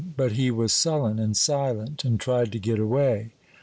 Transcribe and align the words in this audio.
But 0.17 0.31
he 0.31 0.49
was 0.49 0.73
sullen 0.73 1.19
and 1.19 1.37
silent, 1.37 2.03
and 2.05 2.19
tried 2.19 2.51
to 2.53 2.57
get 2.59 2.79
away. 2.79 3.33